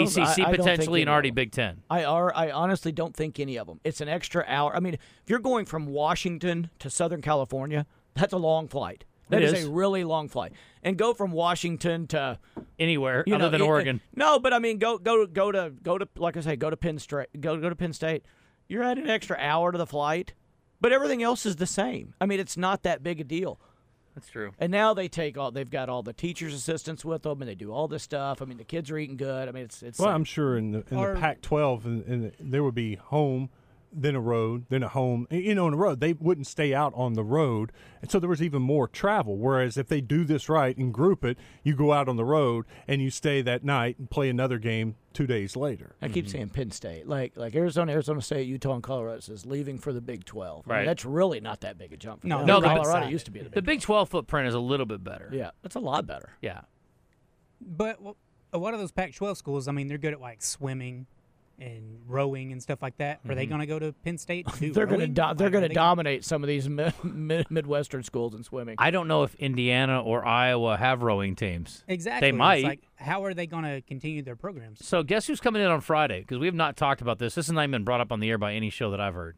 [0.00, 1.30] ACC I- I potentially and already.
[1.30, 1.82] Big Ten?
[1.90, 3.80] I are I honestly don't think any of them.
[3.84, 4.74] It's an extra hour.
[4.74, 9.04] I mean, if you're going from Washington to Southern California, that's a long flight.
[9.28, 9.66] That is is.
[9.66, 10.52] a really long flight.
[10.82, 12.38] And go from Washington to
[12.78, 14.00] Anywhere other know, than it- Oregon.
[14.14, 16.76] No, but I mean, go go go to go to like I say, go to
[16.76, 17.28] Penn State.
[17.40, 18.24] Go go to Penn State.
[18.68, 20.34] You're adding an extra hour to the flight,
[20.80, 22.14] but everything else is the same.
[22.20, 23.60] I mean, it's not that big a deal.
[24.14, 24.52] That's true.
[24.58, 25.50] And now they take all.
[25.50, 28.42] They've got all the teachers' assistants with them, and they do all this stuff.
[28.42, 29.48] I mean, the kids are eating good.
[29.48, 29.98] I mean, it's it's.
[29.98, 32.96] Well, uh, I'm sure in the in Or- the Pac-12, and, and there would be
[32.96, 33.48] home,
[33.92, 35.26] then a road, then a home.
[35.30, 38.28] You know, in a road, they wouldn't stay out on the road, and so there
[38.28, 39.36] was even more travel.
[39.36, 42.64] Whereas if they do this right and group it, you go out on the road
[42.88, 45.94] and you stay that night and play another game two days later.
[46.00, 46.32] I keep mm-hmm.
[46.32, 50.00] saying Penn State, like like Arizona, Arizona State, Utah, and Colorado says leaving for the
[50.00, 50.64] Big Twelve.
[50.66, 50.86] I mean, Right.
[50.86, 52.22] that's really not that big a jump.
[52.22, 52.46] For No, them.
[52.46, 53.54] No, the- Colorado beside used to be the Big.
[53.54, 55.28] The Big 12 footprint is a little bit better.
[55.32, 56.30] Yeah, that's a lot better.
[56.40, 56.62] Yeah.
[57.60, 58.16] But well,
[58.52, 61.06] a lot of those Pac-12 schools, I mean, they're good at like swimming
[61.62, 63.20] and rowing and stuff like that.
[63.28, 64.46] Are they going to go to Penn State?
[64.58, 65.34] Do They're going to rowing?
[65.34, 68.34] do- they're Like, going are to they- dominate some of these mid- mid- midwestern schools
[68.34, 68.74] in swimming.
[68.78, 71.84] I don't know if Indiana or Iowa have rowing teams.
[71.88, 72.28] Exactly.
[72.30, 72.64] It's might.
[72.64, 74.84] like, how are they going to continue their programs?
[74.84, 76.20] So guess who's coming in on Friday?
[76.20, 77.34] Because we have not talked about this.
[77.36, 79.14] This has not even been brought up on the air by any show that I've
[79.14, 79.36] heard.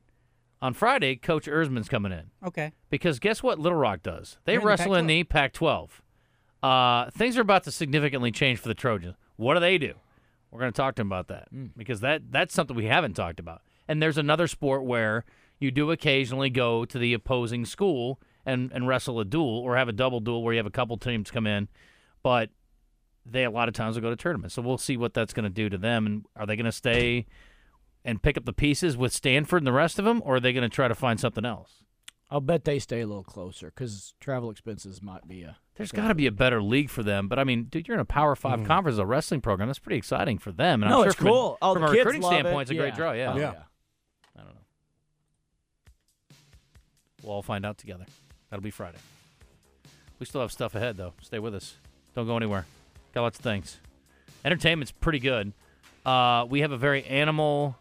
[0.63, 2.31] On Friday, Coach Erisman's coming in.
[2.47, 2.73] Okay.
[2.89, 4.39] Because guess what Little Rock does?
[4.47, 5.91] They They're the wrestle in the Pac-12.
[6.63, 9.17] Uh, things are about to significantly change for the Trojans.
[9.37, 9.95] What do they do?
[10.55, 11.71] We're going to talk to him about that mm.
[11.77, 13.63] because that that's something we haven't talked about.
[13.89, 15.25] And there's another sport where
[15.59, 19.89] you do occasionally go to the opposing school and, and wrestle a duel or have
[19.89, 21.69] a double duel where you have a couple teams come in,
[22.23, 22.51] but
[23.27, 24.55] they a lot of times will go to tournaments.
[24.55, 26.07] So we'll see what that's going to do to them.
[26.07, 27.27] And are they going to stay
[28.05, 30.53] and pick up the pieces with Stanford and the rest of them, or are they
[30.53, 31.84] going to try to find something else?
[32.31, 35.57] I'll bet they stay a little closer because travel expenses might be a.
[35.77, 38.01] There's got to be a better league for them, but I mean, dude, you're in
[38.01, 39.69] a Power Five conference, a wrestling program.
[39.69, 40.83] That's pretty exciting for them.
[40.83, 41.59] And no, I'm sure it's from a- cool.
[41.61, 42.37] Oh, from the a kids recruiting love it.
[42.37, 43.13] standpoint, it's a great draw.
[43.13, 43.33] Yeah.
[43.35, 43.53] Oh, Yeah.
[44.37, 44.61] I don't know.
[47.23, 48.07] We'll all find out together.
[48.51, 48.99] That'll be Friday.
[50.21, 51.13] We still have stuff ahead, though.
[51.23, 51.75] Stay with us.
[52.15, 52.67] Don't go anywhere.
[53.13, 53.79] Got lots of things.
[54.45, 55.53] Entertainment's pretty good.
[56.07, 57.77] Uh, we have a very animal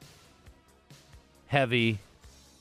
[1.47, 1.99] heavy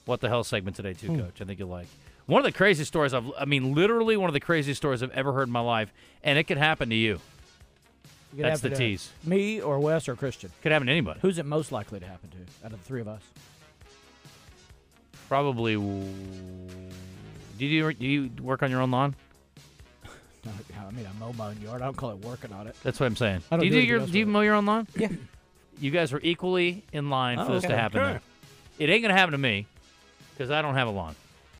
[0.04, 1.20] what the hell segment today, too, hmm.
[1.20, 1.40] Coach.
[1.40, 1.86] I think you'll like.
[2.26, 5.10] One of the craziest stories I've, I mean, literally one of the craziest stories I've
[5.10, 7.20] ever heard in my life, and it could happen to you.
[8.34, 9.10] Could That's the tease.
[9.24, 10.50] Me or Wes or Christian.
[10.62, 11.20] Could happen to anybody.
[11.20, 13.20] Who's it most likely to happen to out of the three of us?
[15.28, 15.74] Probably.
[15.74, 19.14] Do you do you work on your own lawn?
[20.44, 20.50] No,
[20.88, 21.82] I mean, I mow my own yard.
[21.82, 22.74] I don't call it working on it.
[22.82, 23.42] That's what I'm saying.
[23.52, 24.88] I don't you do do your do you mow your own lawn?
[24.96, 25.08] Yeah.
[25.78, 28.02] You guys are equally in line for Oh, this to happen.
[28.02, 28.20] then.
[28.80, 29.66] It ain't gonna happen to me
[30.32, 31.14] because I don't have a lawn.